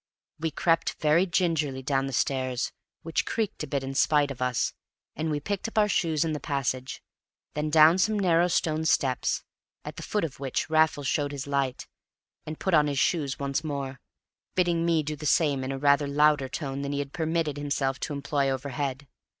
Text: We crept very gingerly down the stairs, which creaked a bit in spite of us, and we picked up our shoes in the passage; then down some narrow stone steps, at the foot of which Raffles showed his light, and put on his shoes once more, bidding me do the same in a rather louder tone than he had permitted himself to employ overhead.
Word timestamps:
We 0.39 0.49
crept 0.49 0.95
very 0.99 1.27
gingerly 1.27 1.83
down 1.83 2.07
the 2.07 2.11
stairs, 2.11 2.71
which 3.03 3.23
creaked 3.23 3.61
a 3.61 3.67
bit 3.67 3.83
in 3.83 3.93
spite 3.93 4.31
of 4.31 4.41
us, 4.41 4.73
and 5.15 5.29
we 5.29 5.39
picked 5.39 5.67
up 5.67 5.77
our 5.77 5.87
shoes 5.87 6.25
in 6.25 6.33
the 6.33 6.39
passage; 6.39 7.03
then 7.53 7.69
down 7.69 7.99
some 7.99 8.17
narrow 8.17 8.47
stone 8.47 8.83
steps, 8.85 9.43
at 9.85 9.97
the 9.97 10.01
foot 10.01 10.23
of 10.23 10.39
which 10.39 10.71
Raffles 10.71 11.05
showed 11.05 11.31
his 11.31 11.45
light, 11.45 11.85
and 12.47 12.59
put 12.59 12.73
on 12.73 12.87
his 12.87 12.97
shoes 12.97 13.37
once 13.37 13.63
more, 13.63 13.99
bidding 14.55 14.87
me 14.87 15.03
do 15.03 15.15
the 15.15 15.27
same 15.27 15.63
in 15.63 15.71
a 15.71 15.77
rather 15.77 16.07
louder 16.07 16.49
tone 16.49 16.81
than 16.81 16.93
he 16.93 16.97
had 16.97 17.13
permitted 17.13 17.57
himself 17.57 17.99
to 17.99 18.13
employ 18.13 18.49
overhead. 18.49 19.07